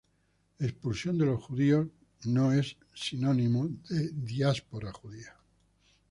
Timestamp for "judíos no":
1.43-2.53